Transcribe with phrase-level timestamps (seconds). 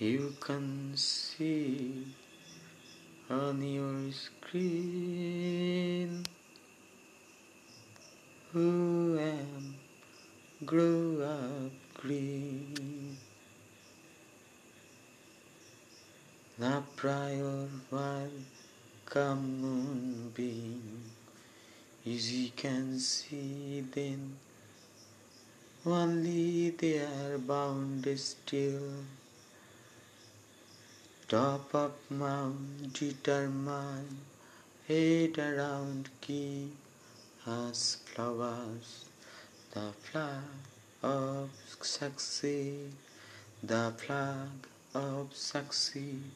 [0.00, 2.06] You can see
[3.28, 4.64] on your screen
[8.50, 9.74] who am
[10.64, 13.18] grew up green.
[16.58, 18.30] The prior while
[19.04, 21.12] come moonbeam,
[22.06, 24.38] as you can see then,
[25.84, 29.04] only they are bound still.
[31.30, 34.18] Top up mount, determine,
[34.88, 36.70] head around key,
[37.46, 39.04] as flowers,
[39.70, 40.42] the flag
[41.04, 42.90] of succeed,
[43.62, 46.32] the flag of succeed.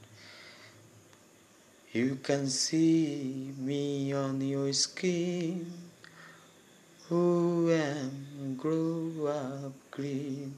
[1.90, 5.72] You can see me on your skin,
[7.08, 10.54] who am grow up green.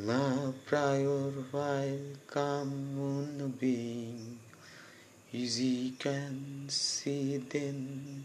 [0.00, 1.98] Love prior while
[2.28, 4.38] come moonbeam,
[5.32, 8.24] easy can see then,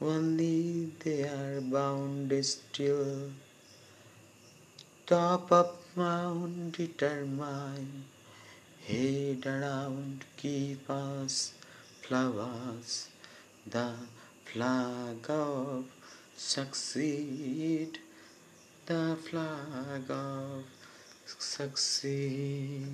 [0.00, 3.32] only they are bound still.
[5.04, 8.04] Top up mount determine,
[8.86, 11.52] head around keep us
[12.00, 13.08] flowers,
[13.66, 13.92] the
[14.46, 15.84] flag of
[16.34, 17.98] succeed,
[18.86, 20.64] the flag of
[21.38, 22.86] succeed.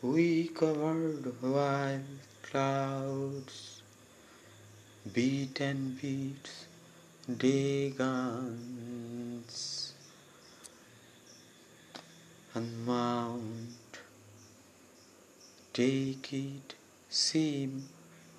[0.00, 2.00] We covered while
[2.42, 3.82] clouds
[5.12, 6.66] beat and beats
[7.38, 9.92] day guns
[12.54, 13.61] and mount
[15.72, 16.74] take it
[17.08, 17.88] seem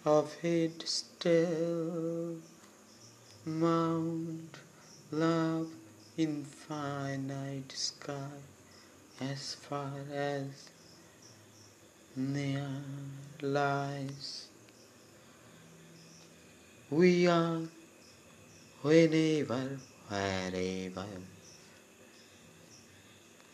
[0.06, 2.38] of it still.
[3.46, 4.58] Mount
[5.12, 5.70] love
[6.18, 8.38] infinite sky
[9.20, 10.70] as far as
[12.16, 12.70] near
[13.42, 14.48] lies.
[16.90, 17.62] We are
[18.82, 21.06] whenever wherever.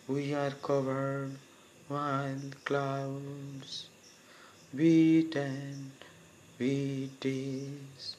[0.08, 1.38] We are covered
[1.90, 3.90] while clouds
[4.76, 5.90] beat and
[6.60, 8.16] beat is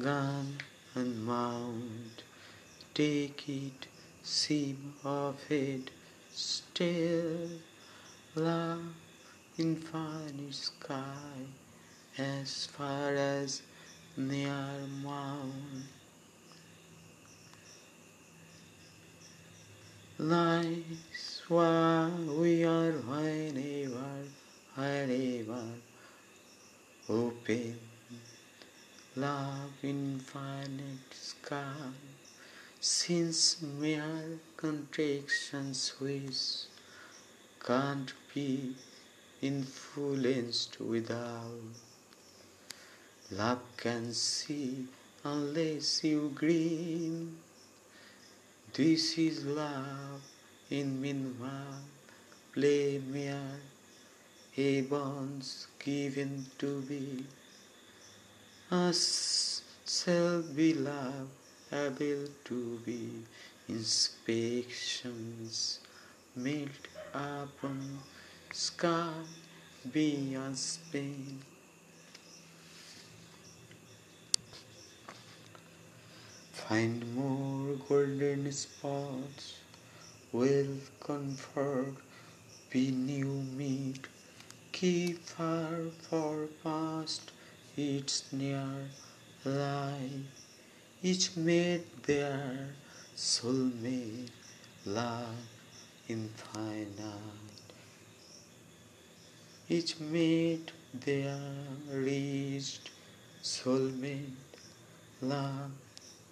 [0.00, 0.56] gun
[0.94, 2.22] and mount
[2.94, 3.86] take it
[4.22, 5.90] seem of it
[6.32, 7.50] still
[8.34, 8.88] love
[9.58, 11.44] infinite sky
[12.16, 13.60] as far as
[14.16, 14.72] near
[15.04, 15.84] mount
[20.18, 24.26] lies we are whenever
[24.74, 25.64] wherever
[27.08, 27.78] open
[29.14, 31.92] love infinite sky.
[32.80, 36.64] Since mere contractions which
[37.64, 38.74] can't be
[39.40, 41.60] influenced without
[43.30, 44.88] love can see
[45.22, 47.36] unless you grin
[48.72, 50.35] this is love
[50.70, 51.82] in meanwhile
[52.52, 53.60] play mere
[54.54, 57.24] heavens given to be.
[58.70, 61.28] Us shall be love
[61.72, 63.24] able to be.
[63.68, 65.80] Inspections
[66.34, 68.00] melt upon
[68.52, 69.12] sky
[69.92, 71.40] beyond Spain.
[76.52, 79.60] Find more golden spots,
[80.32, 80.66] well
[81.00, 81.96] conferred,
[82.70, 84.06] be new meet,
[84.72, 87.30] keep far for past
[87.76, 88.90] its near
[89.44, 90.26] life.
[91.02, 92.74] each made their
[93.16, 94.30] soulmate
[94.84, 95.36] love
[96.08, 96.96] infinite.
[99.68, 101.38] Each made their
[101.90, 102.90] reached
[103.42, 104.54] soulmate
[105.20, 105.70] love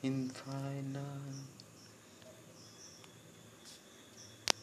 [0.02, 1.63] infinite.